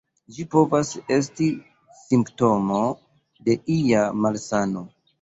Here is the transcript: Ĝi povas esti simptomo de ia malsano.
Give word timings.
Ĝi 0.35 0.45
povas 0.53 0.89
esti 1.17 1.51
simptomo 2.07 2.83
de 3.49 3.61
ia 3.81 4.07
malsano. 4.27 4.89